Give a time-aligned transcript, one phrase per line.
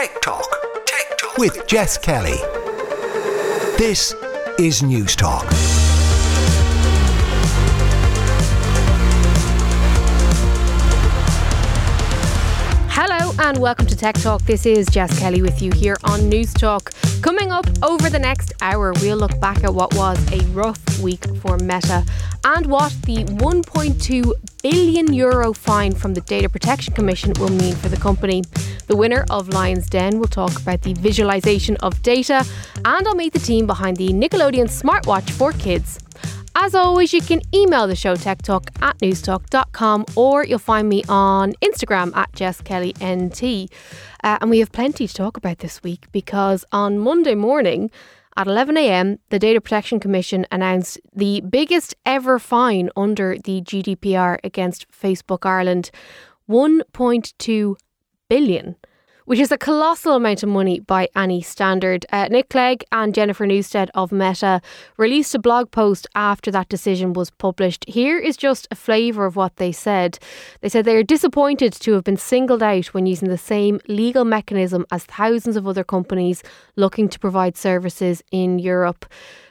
[0.00, 0.86] Tech Talk.
[0.86, 2.38] Tech Talk with Jess Kelly.
[3.76, 4.14] This
[4.58, 5.44] is News Talk.
[12.88, 14.40] Hello and welcome to Tech Talk.
[14.44, 16.92] This is Jess Kelly with you here on News Talk.
[17.20, 21.26] Coming up over the next hour, we'll look back at what was a rough week
[21.42, 22.06] for Meta
[22.44, 24.32] and what the 1.2
[24.62, 28.42] billion euro fine from the Data Protection Commission will mean for the company.
[28.90, 32.44] The winner of Lion's Den will talk about the visualization of data,
[32.84, 36.00] and I'll meet the team behind the Nickelodeon smartwatch for kids.
[36.56, 41.04] As always, you can email the show Tech Talk at newstalk.com or you'll find me
[41.08, 43.70] on Instagram at JessKellyNT.
[44.24, 47.92] Uh, and we have plenty to talk about this week because on Monday morning
[48.36, 54.90] at 11am, the Data Protection Commission announced the biggest ever fine under the GDPR against
[54.90, 55.92] Facebook Ireland
[56.48, 57.76] 1.2
[58.30, 58.76] billion
[59.30, 62.04] which is a colossal amount of money by any standard.
[62.10, 64.60] Uh, Nick Clegg and Jennifer Newstead of Meta
[64.96, 67.84] released a blog post after that decision was published.
[67.86, 70.18] Here is just a flavour of what they said.
[70.62, 74.24] They said they are disappointed to have been singled out when using the same legal
[74.24, 76.42] mechanism as thousands of other companies
[76.74, 79.06] looking to provide services in Europe.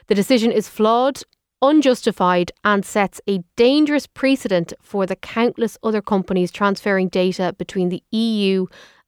[0.08, 1.22] The decision is flawed
[1.62, 8.02] unjustified and sets a dangerous precedent for the countless other companies transferring data between the
[8.10, 8.66] EU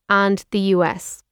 [0.08, 1.22] and the US.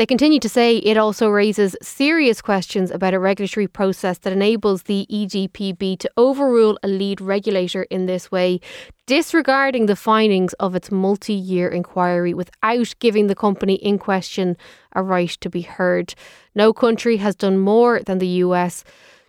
[0.00, 4.84] They continue to say it also raises serious questions about a regulatory process that enables
[4.84, 8.60] the EDPB to overrule a lead regulator in this way,
[9.04, 14.56] disregarding the findings of its multi year inquiry without giving the company in question
[14.94, 16.14] a right to be heard.
[16.54, 18.84] No country has done more than the US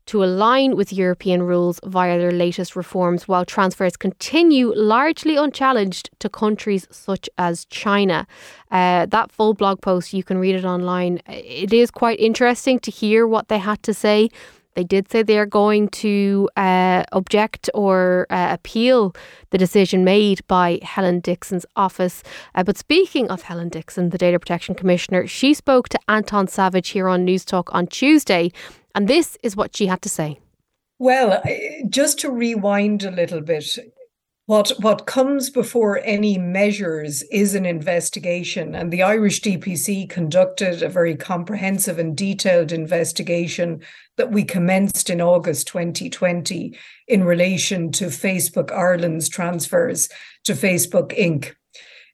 [0.07, 6.29] to align with European rules via their latest reforms, while transfers continue largely unchallenged to
[6.29, 8.27] countries such as China.
[8.71, 11.21] Uh, that full blog post, you can read it online.
[11.27, 14.29] It is quite interesting to hear what they had to say.
[14.75, 19.15] They did say they are going to uh, object or uh, appeal
[19.49, 22.23] the decision made by Helen Dixon's office.
[22.55, 26.89] Uh, but speaking of Helen Dixon, the Data Protection Commissioner, she spoke to Anton Savage
[26.89, 28.51] here on News Talk on Tuesday
[28.95, 30.39] and this is what she had to say.
[30.99, 31.41] Well,
[31.89, 33.65] just to rewind a little bit,
[34.51, 40.89] what what comes before any measures is an investigation and the Irish DPC conducted a
[40.89, 43.81] very comprehensive and detailed investigation
[44.17, 50.09] that we commenced in August 2020 in relation to Facebook Ireland's transfers
[50.43, 51.53] to Facebook Inc.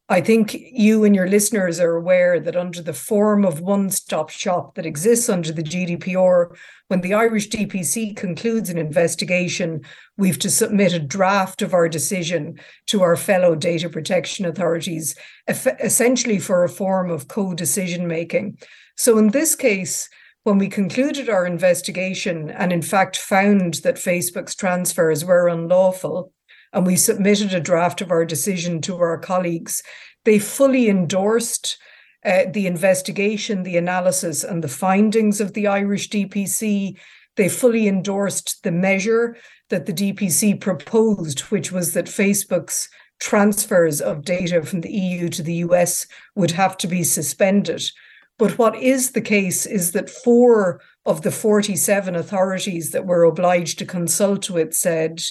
[0.10, 4.30] I think you and your listeners are aware that under the form of one stop
[4.30, 6.56] shop that exists under the GDPR,
[6.88, 9.82] when the Irish DPC concludes an investigation,
[10.16, 15.14] we've to submit a draft of our decision to our fellow data protection authorities,
[15.50, 18.58] essentially for a form of co decision making.
[18.96, 20.08] So in this case,
[20.44, 26.32] when we concluded our investigation and in fact found that Facebook's transfers were unlawful,
[26.78, 29.82] and we submitted a draft of our decision to our colleagues.
[30.26, 31.76] They fully endorsed
[32.24, 36.96] uh, the investigation, the analysis, and the findings of the Irish DPC.
[37.36, 39.38] They fully endorsed the measure
[39.70, 42.90] that the DPC proposed, which was that Facebook's
[43.20, 46.06] transfers of data from the EU to the US
[46.36, 47.90] would have to be suspended.
[48.38, 53.80] But what is the case is that four of the 47 authorities that were obliged
[53.80, 55.24] to consult with said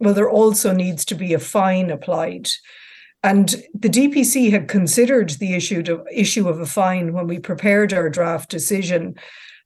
[0.00, 2.48] well, there also needs to be a fine applied.
[3.22, 7.92] And the DPC had considered the issue, to, issue of a fine when we prepared
[7.92, 9.14] our draft decision.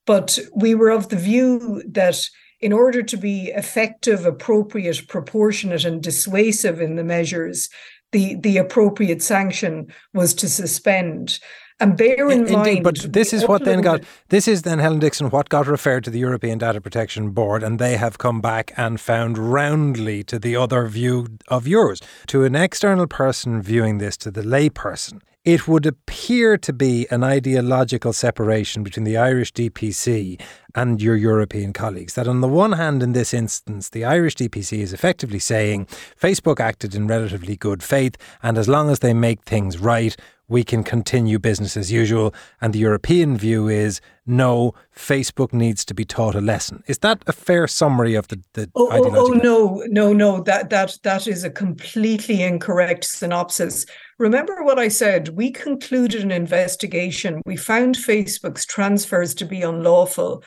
[0.07, 2.29] But we were of the view that
[2.61, 7.69] in order to be effective, appropriate, proportionate, and dissuasive in the measures,
[8.11, 11.39] the, the appropriate sanction was to suspend.
[11.81, 15.01] And bear in Indeed, mind, but this is what then got this is then Helen
[15.01, 18.73] Dixon what got referred to the European Data Protection Board, and they have come back
[18.77, 22.01] and found roundly to the other view of yours.
[22.29, 27.25] To an external person viewing this, to the layperson, it would appear to be an
[27.25, 30.41] ideological separation between the Irish DPC
[30.75, 32.15] and your European colleagues.
[32.15, 35.87] That, on the one hand, in this instance, the Irish DPC is effectively saying
[36.19, 40.17] Facebook acted in relatively good faith, and as long as they make things right,
[40.49, 42.35] we can continue business as usual.
[42.61, 46.83] And the European view is no, Facebook needs to be taught a lesson.
[46.87, 50.43] Is that a fair summary of the, the oh, oh, oh no, no, no.
[50.43, 53.87] That that that is a completely incorrect synopsis.
[54.19, 55.31] Remember what I said.
[55.31, 57.43] We concluded an investigation.
[57.45, 60.43] We found Facebook's transfers to be unlawful.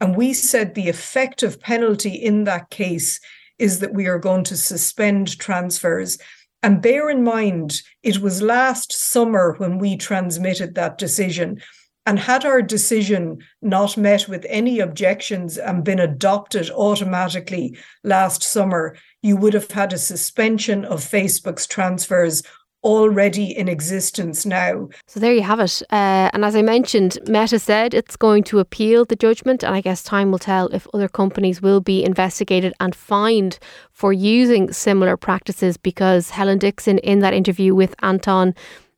[0.00, 3.20] And we said the effective penalty in that case
[3.58, 6.18] is that we are going to suspend transfers
[6.62, 11.60] And bear in mind, it was last summer when we transmitted that decision.
[12.04, 18.96] And had our decision not met with any objections and been adopted automatically last summer,
[19.22, 22.42] you would have had a suspension of Facebook's transfers
[22.84, 24.88] already in existence now.
[25.06, 25.82] So there you have it.
[25.90, 29.80] Uh, and as I mentioned, Meta said it's going to appeal the judgment, and I
[29.80, 33.58] guess time will tell if other companies will be investigated and fined
[33.92, 35.76] for using similar practices.
[35.76, 38.54] Because Helen Dixon, in that interview with Anton,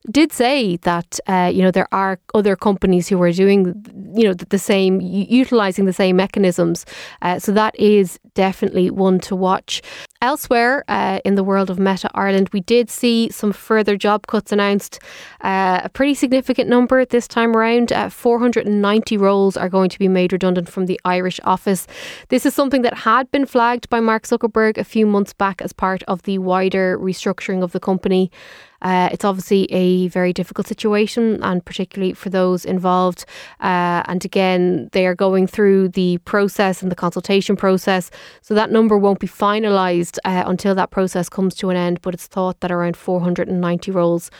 [0.09, 3.75] did say that uh, you know there are other companies who are doing
[4.15, 6.85] you know the, same utilizing the same mechanisms
[7.21, 9.81] uh, so that is definitely one to watch
[10.21, 14.51] elsewhere uh, in the world of meta ireland we did see some further job cuts
[14.51, 14.99] announced
[15.41, 17.91] uh, a pretty significant number this time around.
[17.91, 21.87] Uh, 490 roles are going to be made redundant from the irish office.
[22.29, 25.73] This is something that had been flagged by mark zuckerberg a few months back as
[25.73, 28.31] part of the wider restructuring of the company
[28.81, 33.25] uh, it's obviously a very difficult situation, and particularly for those involved.
[33.59, 38.09] Uh, and again, they are going through the process and the consultation process,
[38.41, 42.01] so that number won't be finalised uh, until that process comes to an end.
[42.01, 44.31] But it's thought that around 490 roles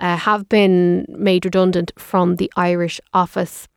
[0.00, 3.68] uh, have been made redundant from the Irish office.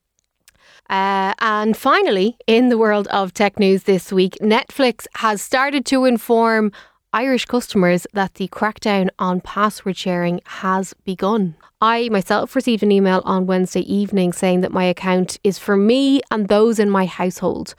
[0.89, 6.03] Uh, and finally, in the world of tech news this week, Netflix has started to
[6.03, 6.71] inform
[7.13, 11.56] Irish customers that the crackdown on password sharing has begun.
[11.81, 16.22] I myself received an email on Wednesday evening saying that my account is for me
[16.31, 17.75] and those in my household.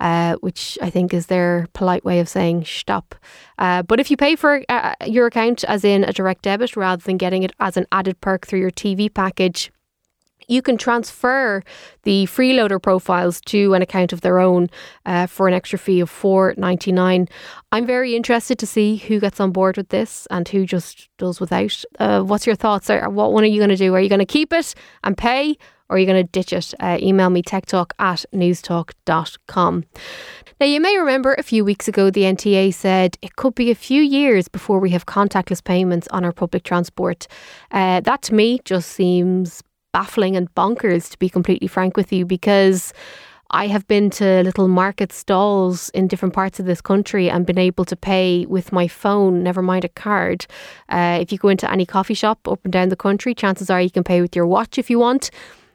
[0.00, 3.14] Uh, which I think is their polite way of saying stop.
[3.58, 7.00] Uh, but if you pay for uh, your account as in a direct debit rather
[7.00, 9.70] than getting it as an added perk through your TV package,
[10.48, 11.62] you can transfer
[12.02, 14.68] the freeloader profiles to an account of their own
[15.06, 17.28] uh, for an extra fee of four ninety nine.
[17.72, 21.40] I'm very interested to see who gets on board with this and who just does
[21.40, 21.84] without.
[21.98, 22.88] Uh, what's your thoughts?
[22.88, 23.94] What one are you going to do?
[23.94, 25.56] Are you going to keep it and pay,
[25.88, 26.74] or are you going to ditch it?
[26.80, 29.84] Uh, email me techtalk at newstalk.com.
[30.60, 33.74] Now, you may remember a few weeks ago, the NTA said it could be a
[33.74, 37.26] few years before we have contactless payments on our public transport.
[37.72, 39.62] Uh, that to me just seems
[39.94, 42.92] baffling and bonkers, to be completely frank with you, because
[43.50, 47.58] I have been to little market stalls in different parts of this country and been
[47.58, 50.46] able to pay with my phone, never mind a card.
[50.88, 53.80] Uh, if you go into any coffee shop up and down the country, chances are
[53.80, 55.30] you can pay with your watch if you want.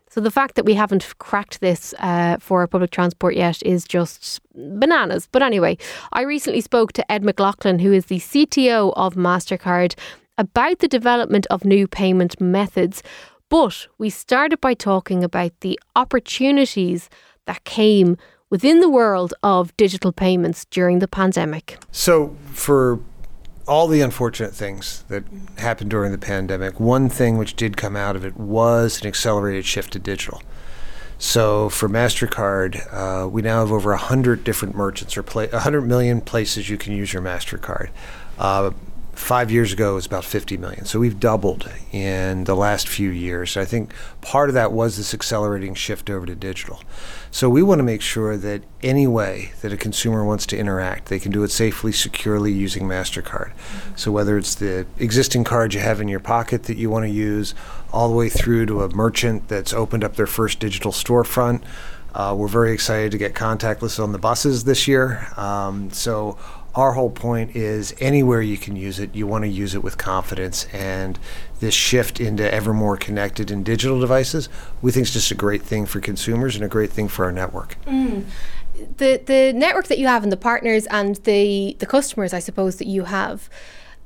[0.10, 4.42] So the fact that we haven't cracked this uh, for public transport yet is just
[4.56, 5.30] bananas.
[5.32, 5.78] But anyway,
[6.12, 9.96] I recently spoke to Ed McLaughlin, who is the CTO of MasterCard,
[10.40, 13.04] about the development of new payment methods.
[13.50, 17.10] But we started by talking about the opportunities
[17.46, 18.16] that came
[18.50, 21.78] within the world of digital payments during the pandemic.
[21.92, 23.00] So, for
[23.68, 25.24] all the unfortunate things that
[25.58, 29.66] happened during the pandemic, one thing which did come out of it was an accelerated
[29.66, 30.42] shift to digital.
[31.20, 36.70] So for MasterCard, uh, we now have over 100 different merchants or 100 million places
[36.70, 37.90] you can use your MasterCard.
[38.40, 38.72] Uh,
[39.20, 40.86] five years ago it was about 50 million.
[40.86, 43.58] So we've doubled in the last few years.
[43.58, 46.82] I think part of that was this accelerating shift over to digital.
[47.30, 51.10] So we want to make sure that any way that a consumer wants to interact,
[51.10, 53.52] they can do it safely, securely using MasterCard.
[53.52, 53.96] Mm-hmm.
[53.98, 57.12] So whether it's the existing card you have in your pocket that you want to
[57.12, 57.54] use,
[57.92, 61.62] all the way through to a merchant that's opened up their first digital storefront.
[62.16, 65.28] Uh, we're very excited to get contactless on the buses this year.
[65.38, 66.38] Um, so
[66.80, 69.98] our whole point is anywhere you can use it, you want to use it with
[69.98, 70.66] confidence.
[70.72, 71.20] And
[71.60, 74.48] this shift into ever more connected and digital devices,
[74.82, 77.32] we think is just a great thing for consumers and a great thing for our
[77.34, 77.76] network.
[77.86, 78.24] Mm.
[78.98, 82.78] The the network that you have and the partners and the the customers, I suppose
[82.78, 83.50] that you have.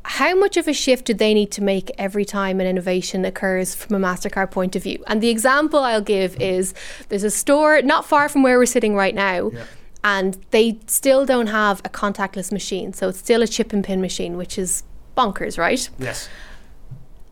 [0.06, 3.74] How much of a shift do they need to make every time an innovation occurs
[3.74, 5.02] from a MasterCard point of view?
[5.08, 6.74] And the example I'll give is
[7.08, 9.52] there's a store not far from where we're sitting right now.
[9.52, 9.64] Yeah
[10.04, 12.94] and they still don't have a contactless machine.
[12.94, 14.84] So it's still a chip and pin machine, which is
[15.18, 15.90] bonkers, right?
[15.98, 16.28] Yes.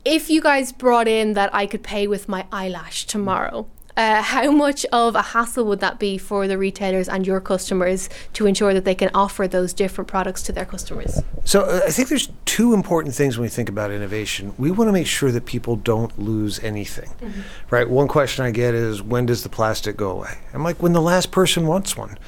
[0.04, 4.50] If you guys brought in that I could pay with my eyelash tomorrow, uh, how
[4.50, 8.72] much of a hassle would that be for the retailers and your customers to ensure
[8.74, 11.20] that they can offer those different products to their customers?
[11.44, 14.54] So, uh, I think there's two important things when we think about innovation.
[14.58, 17.40] We want to make sure that people don't lose anything, mm-hmm.
[17.70, 17.88] right?
[17.88, 20.38] One question I get is when does the plastic go away?
[20.54, 22.18] I'm like, when the last person wants one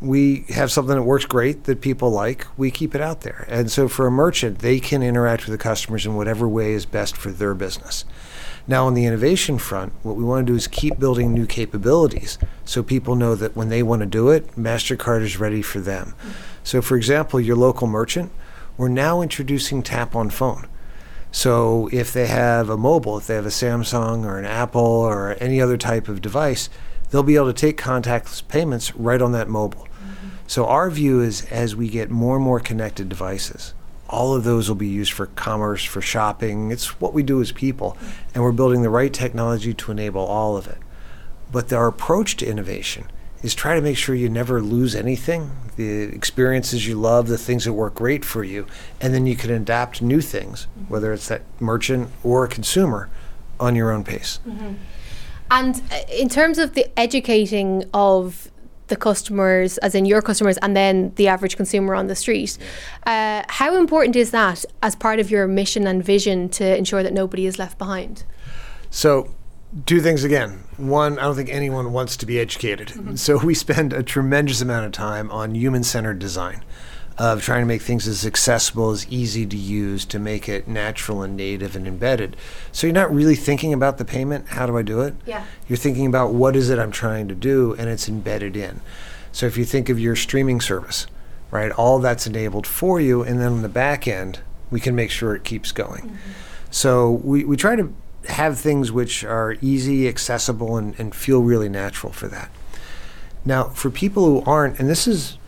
[0.00, 3.46] we have something that works great that people like, we keep it out there.
[3.48, 6.86] And so for a merchant, they can interact with the customers in whatever way is
[6.86, 8.04] best for their business.
[8.68, 12.36] Now, on the innovation front, what we want to do is keep building new capabilities
[12.64, 16.14] so people know that when they want to do it, MasterCard is ready for them.
[16.64, 18.32] So, for example, your local merchant,
[18.76, 20.68] we're now introducing tap on phone.
[21.30, 25.36] So if they have a mobile, if they have a Samsung or an Apple or
[25.38, 26.68] any other type of device,
[27.10, 29.85] they'll be able to take contactless payments right on that mobile.
[30.46, 33.74] So our view is as we get more and more connected devices,
[34.08, 36.70] all of those will be used for commerce, for shopping.
[36.70, 37.96] It's what we do as people,
[38.34, 40.78] and we're building the right technology to enable all of it.
[41.50, 43.06] But our approach to innovation
[43.42, 47.64] is try to make sure you never lose anything, the experiences you love, the things
[47.64, 48.66] that work great for you,
[49.00, 53.10] and then you can adapt new things, whether it's that merchant or a consumer,
[53.58, 54.38] on your own pace.
[55.50, 58.50] And uh, in terms of the educating of
[58.88, 62.56] the customers, as in your customers, and then the average consumer on the street,
[63.06, 67.12] uh, how important is that as part of your mission and vision to ensure that
[67.12, 68.24] nobody is left behind?
[68.90, 69.34] So,
[69.84, 70.64] two things again.
[70.76, 73.18] One, I don't think anyone wants to be educated.
[73.18, 76.62] So, we spend a tremendous amount of time on human centered design
[77.18, 81.22] of trying to make things as accessible, as easy to use, to make it natural
[81.22, 82.36] and native and embedded.
[82.72, 84.48] So, you're not really thinking about the payment.
[84.48, 85.14] How do I do it?
[85.24, 85.44] Yeah.
[85.68, 88.80] You're thinking about what is it I'm trying to do, and it's embedded in.
[89.32, 91.06] So, if you think of your streaming service,
[91.50, 95.10] right, all that's enabled for you, and then on the back end, we can make
[95.10, 96.02] sure it keeps going.
[96.02, 96.16] Mm-hmm.
[96.70, 97.94] So, we, we try to
[98.28, 102.50] have things which are easy, accessible, and, and feel really natural for that.
[103.44, 105.38] Now, for people who aren't, and this is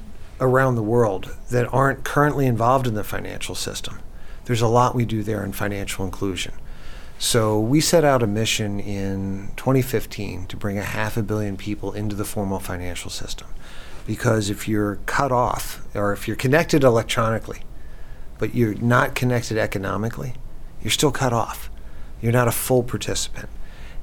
[0.40, 4.00] around the world, that aren't currently involved in the financial system,
[4.44, 6.54] there's a lot we do there in financial inclusion.
[7.18, 11.92] So we set out a mission in 2015 to bring a half a billion people
[11.92, 13.48] into the formal financial system.
[14.06, 17.62] Because if you're cut off, or if you're connected electronically,
[18.38, 20.34] but you're not connected economically,
[20.80, 21.70] you're still cut off.
[22.22, 23.48] You're not a full participant.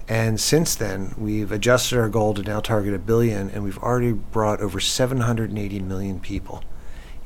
[0.07, 4.11] And since then, we've adjusted our goal to now target a billion, and we've already
[4.11, 6.63] brought over 780 million people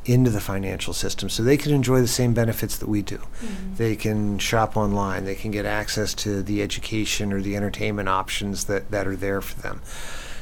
[0.06, 3.18] into the financial system so they can enjoy the same benefits that we do.
[3.18, 3.76] Mm-hmm.
[3.76, 8.66] They can shop online, they can get access to the education or the entertainment options
[8.66, 9.82] that, that are there for them.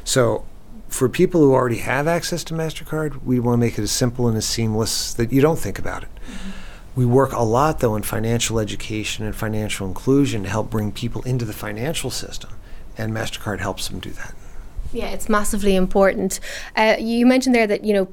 [0.03, 0.46] So,
[0.88, 4.27] for people who already have access to MasterCard, we want to make it as simple
[4.29, 6.10] and as seamless that you don't think about it.
[6.15, 6.50] Mm-hmm.
[6.98, 11.22] We work a lot, though, in financial education and financial inclusion to help bring people
[11.22, 12.50] into the financial system,
[12.98, 14.34] and MasterCard helps them do that.
[14.92, 16.39] Yeah, it's massively important.
[16.75, 18.08] Uh, you mentioned there that, you know,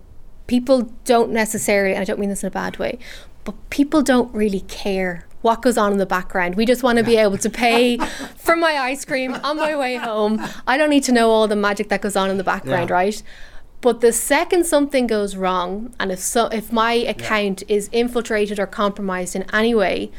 [0.49, 2.99] people don't necessarily, and I don't mean this in a bad way,
[3.45, 6.55] but people don't really care what goes on in the background.
[6.55, 7.97] We just want to be able to pay
[8.37, 10.43] for my ice cream on my way home.
[10.67, 12.97] I don't need to know all the magic that goes on in the background, Yeah.
[12.97, 13.23] right?
[13.85, 18.67] But the second something goes wrong, and if so, if my account is infiltrated or
[18.67, 20.11] compromised in any way,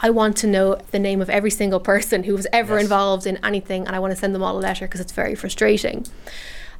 [0.00, 2.82] I want to know the name of every single person who was ever Yes.
[2.82, 5.34] involved in anything, and I want to send them all a letter because it's very
[5.34, 6.04] frustrating.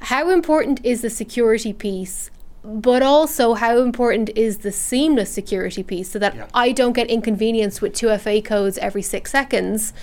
[0.01, 2.31] How important is the security piece?
[2.63, 6.45] But also, how important is the seamless security piece so that Yeah.
[6.53, 9.95] I don't get inconvenienced with 2FA codes every six seconds,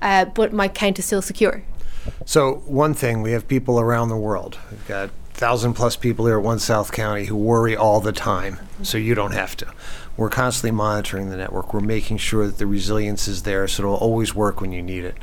[0.00, 1.64] uh, but my account is still secure?
[2.24, 4.58] So one thing, we have people around the world.
[4.70, 8.58] We've got thousand plus people here at One South County who worry all the time,
[8.82, 9.72] so you don't have to.
[10.16, 11.74] We're constantly monitoring the network.
[11.74, 15.04] We're making sure that the resilience is there, so it'll always work when you need
[15.04, 15.16] it.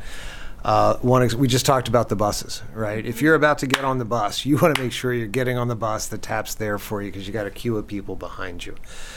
[0.64, 3.04] Uh, one, we just talked about the buses, right?
[3.06, 5.58] If you're about to get on the bus, you want to make sure you're getting
[5.58, 6.08] on the bus.
[6.08, 8.76] The tap's there for you because you got a queue of people behind you.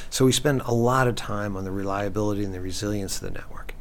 [0.08, 3.38] So we spend a lot of time on the reliability and the resilience of the
[3.38, 3.74] network.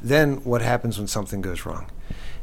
[0.00, 1.90] Then what happens when something goes wrong?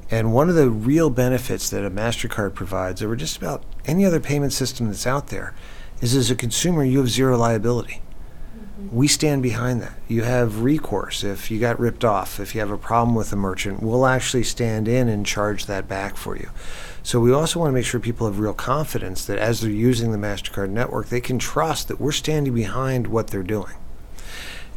[0.09, 4.19] And one of the real benefits that a MasterCard provides over just about any other
[4.19, 5.53] payment system that's out there
[6.01, 8.01] is as a consumer, you have zero liability.
[8.57, 8.95] Mm-hmm.
[8.95, 9.97] We stand behind that.
[10.07, 13.35] You have recourse if you got ripped off, if you have a problem with a
[13.35, 16.51] merchant, we'll actually stand in and charge that back for you.
[17.03, 20.11] So we also want to make sure people have real confidence that as they're using
[20.11, 23.75] the MasterCard network, they can trust that we're standing behind what they're doing.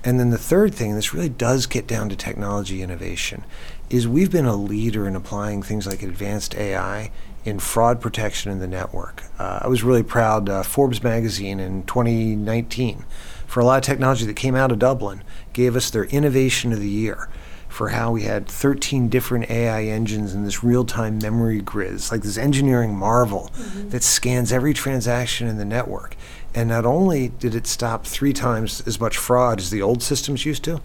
[0.03, 3.45] And then the third thing, this really does get down to technology innovation,
[3.91, 7.11] is we've been a leader in applying things like advanced AI
[7.45, 9.25] in fraud protection in the network.
[9.39, 10.49] Uh, I was really proud.
[10.49, 13.05] Uh, Forbes magazine in 2019,
[13.47, 16.81] for a lot of technology that came out of Dublin, gave us their innovation of
[16.81, 17.29] the year
[17.69, 21.95] for how we had 13 different AI engines in this real-time memory grid.
[21.95, 23.51] It's like this engineering marvel
[23.89, 26.17] that scans every transaction in the network.
[26.53, 30.45] And not only did it stop three times as much fraud as the old systems
[30.45, 30.81] used to,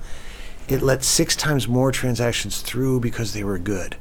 [0.68, 3.96] it let six times more transactions through because they were good.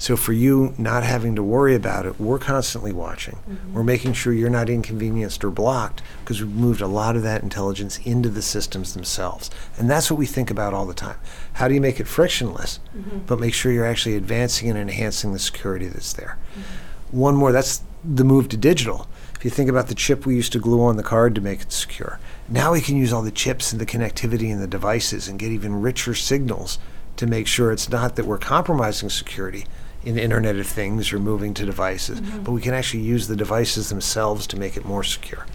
[0.00, 3.34] So for you not having to worry about it, we're constantly watching.
[3.36, 3.74] Mm-hmm.
[3.74, 7.42] We're making sure you're not inconvenienced or blocked because we've moved a lot of that
[7.42, 9.50] intelligence into the systems themselves.
[9.76, 11.18] And that's what we think about all the time.
[11.52, 13.18] How do you make it frictionless, mm-hmm.
[13.26, 16.38] but make sure you're actually advancing and enhancing the security that's there?
[16.52, 17.18] Mm-hmm.
[17.18, 19.06] One more, that's the move to digital.
[19.34, 21.62] If you think about the chip we used to glue on the card to make
[21.62, 25.28] it secure, Now we can use all the chips and the connectivity and the devices
[25.28, 26.78] and get even richer signals
[27.16, 29.66] to make sure it's not that we're compromising security
[30.04, 32.42] in the Internet of Things or moving to devices, mm-hmm.
[32.42, 35.46] but we can actually use the devices themselves to make it more secure.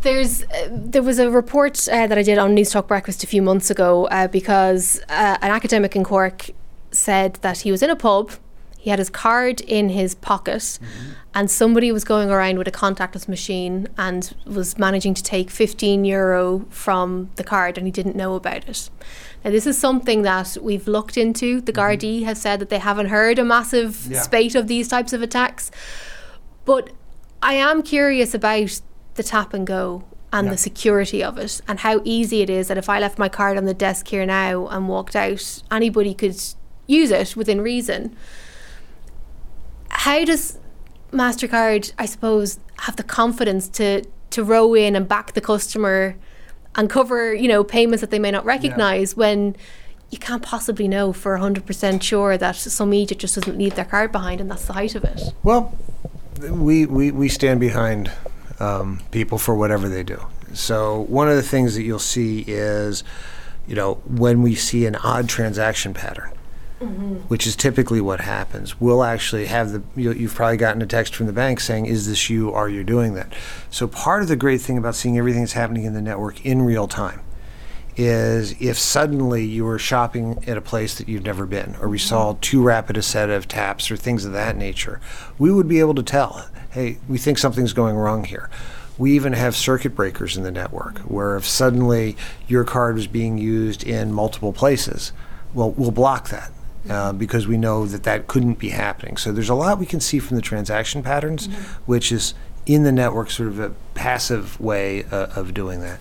[0.00, 3.26] There's uh, there was a report uh, that I did on News Talk Breakfast a
[3.26, 6.50] few months ago uh, because uh, an academic in Cork
[6.90, 8.32] said that he was in a pub
[8.78, 11.10] he had his card in his pocket, mm-hmm.
[11.34, 16.04] and somebody was going around with a contactless machine and was managing to take 15
[16.04, 18.88] euro from the card, and he didn't know about it.
[19.44, 21.60] Now, this is something that we've looked into.
[21.60, 22.06] The mm-hmm.
[22.06, 24.22] Gardaí have said that they haven't heard a massive yeah.
[24.22, 25.72] spate of these types of attacks.
[26.64, 26.90] But
[27.42, 28.80] I am curious about
[29.14, 30.52] the tap and go and yeah.
[30.52, 33.56] the security of it and how easy it is that if I left my card
[33.56, 36.40] on the desk here now and walked out, anybody could
[36.86, 38.16] use it within reason
[40.08, 40.58] how does
[41.12, 46.16] Mastercard, I suppose, have the confidence to to row in and back the customer
[46.76, 49.18] and cover, you know, payments that they may not recognize yeah.
[49.18, 49.56] when
[50.10, 54.12] you can't possibly know for 100% sure that some agent just doesn't leave their card
[54.12, 55.20] behind and that's the height of it.
[55.42, 55.76] Well,
[56.40, 58.10] we, we, we stand behind
[58.60, 60.20] um, people for whatever they do.
[60.52, 63.02] So one of the things that you'll see is,
[63.66, 66.30] you know, when we see an odd transaction pattern,
[66.80, 67.14] Mm-hmm.
[67.26, 68.80] which is typically what happens.
[68.80, 72.06] We'll actually have the, you, you've probably gotten a text from the bank saying, Is
[72.06, 72.52] this you?
[72.52, 73.34] Are you doing that?
[73.68, 76.62] So, part of the great thing about seeing everything that's happening in the network in
[76.62, 77.20] real time
[77.96, 81.98] is if suddenly you were shopping at a place that you've never been, or we
[81.98, 82.40] saw mm-hmm.
[82.40, 85.00] too rapid a set of taps or things of that nature,
[85.36, 88.48] we would be able to tell, hey, we think something's going wrong here.
[88.96, 92.16] We even have circuit breakers in the network where if suddenly
[92.46, 95.12] your card was being used in multiple places,
[95.52, 96.52] well, we'll block that
[96.88, 99.16] uh, because we know that that couldn't be happening.
[99.16, 101.82] So there's a lot we can see from the transaction patterns, mm-hmm.
[101.86, 102.34] which is
[102.66, 106.00] in the network sort of a passive way uh, of doing that.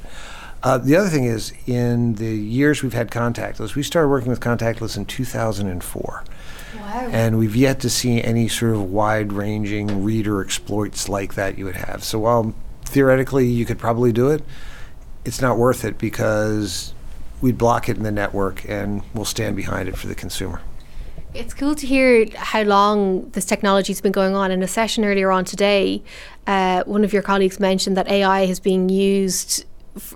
[0.63, 4.39] Uh, the other thing is, in the years we've had contactless, we started working with
[4.39, 6.23] contactless in 2004.
[6.75, 7.09] Wow.
[7.11, 11.65] And we've yet to see any sort of wide ranging reader exploits like that you
[11.65, 12.03] would have.
[12.03, 12.53] So while
[12.85, 14.43] theoretically you could probably do it,
[15.25, 16.93] it's not worth it because
[17.41, 20.61] we'd block it in the network and we'll stand behind it for the consumer.
[21.33, 24.51] It's cool to hear how long this technology has been going on.
[24.51, 26.01] In a session earlier on today,
[26.47, 29.65] uh, one of your colleagues mentioned that AI has been used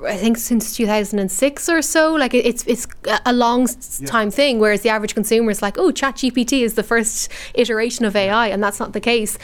[0.06, 2.14] I think since 2006 or so.
[2.14, 2.88] Like it's it's
[3.26, 3.68] a long
[4.06, 4.32] time yeah.
[4.32, 4.60] thing.
[4.60, 8.64] Whereas the average consumer is like, oh, ChatGPT is the first iteration of AI, and
[8.64, 9.38] that's not the case.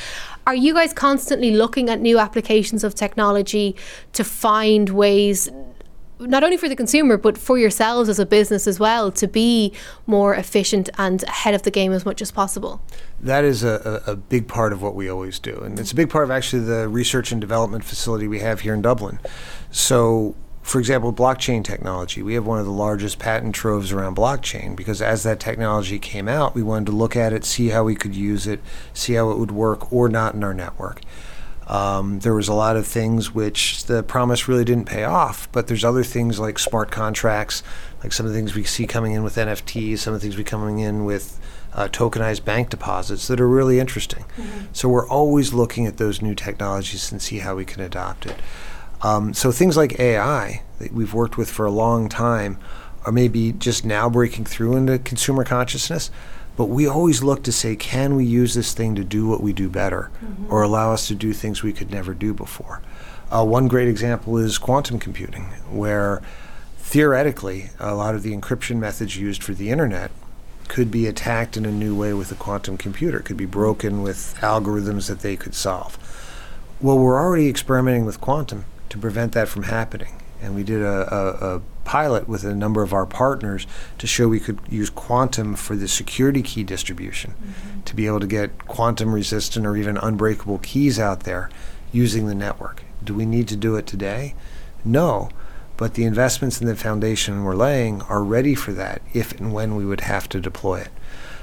[0.46, 3.76] Are you guys constantly looking at new applications of technology
[4.14, 5.50] to find ways
[6.20, 9.74] not only for the consumer but for yourselves as a business as well to be
[10.06, 12.82] more efficient and ahead of the game as much as possible
[13.20, 16.10] that is a, a, big part of what we always do and it's a big
[16.10, 19.20] part of actually the research and development facility we have here in dublin
[19.72, 20.36] so
[20.68, 25.02] for example, blockchain technology, we have one of the largest patent troves around blockchain because
[25.02, 28.14] as that technology came out, we wanted to look at it, see how we could
[28.14, 28.60] use it,
[28.94, 31.00] see how it would work or not in our network.
[31.68, 35.68] Um, there was a lot of things which the promise really didn't pay off, but
[35.68, 37.62] there's other things like smart contracts,
[38.02, 40.38] like some of the things we see coming in with NFTs, some of the things
[40.38, 41.40] we coming in with
[41.74, 44.24] uh, tokenized bank deposits that are really interesting.
[44.38, 44.66] Mm-hmm.
[44.72, 48.36] So we're always looking at those new technologies and see how we can adopt it.
[49.02, 52.58] Um, so things like AI that we've worked with for a long time
[53.06, 56.10] are maybe just now breaking through into consumer consciousness.
[56.58, 59.54] But we always look to say, can we use this thing to do what we
[59.54, 60.52] do better mm-hmm.
[60.52, 62.82] or allow us to do things we could never do before?
[63.32, 66.22] Uh, one great example is quantum computing, where
[66.80, 70.10] theoretically, a lot of the encryption methods used for the internet
[70.68, 74.36] could be attacked in a new way with a quantum computer, could be broken with
[74.40, 75.98] algorithms that they could solve.
[76.82, 80.22] Well, we're already experimenting with quantum to prevent that from happening.
[80.42, 83.66] And we did a, a, a pilot with a number of our partners
[83.98, 87.82] to show we could use quantum for the security key distribution mm-hmm.
[87.84, 91.50] to be able to get quantum resistant or even unbreakable keys out there
[91.94, 92.84] using the network.
[93.02, 94.36] Do we need to do it today?
[94.84, 95.30] No,
[95.78, 99.78] but the investments in the foundation we're laying are ready for that if and when
[99.78, 100.92] we would have to deploy it.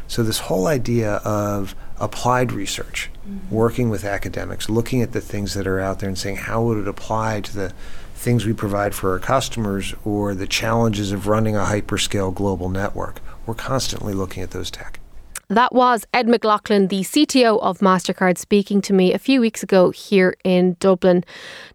[0.07, 3.55] So, this whole idea of applied research, mm-hmm.
[3.55, 6.77] working with academics, looking at the things that are out there and saying, how would
[6.77, 7.73] it apply to the
[8.15, 13.21] things we provide for our customers or the challenges of running a hyperscale global network.
[13.47, 15.01] We're constantly looking at those tech.
[15.49, 19.91] That was Ed McLaughlin, the CTO of MasterCard, speaking to me a few weeks ago
[19.91, 21.23] here in Dublin.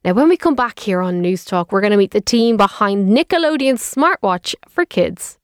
[0.04, 2.58] Now, when we come back here on News Talk, we're going to meet the team
[2.58, 5.38] behind Nickelodeon's smartwatch for kids.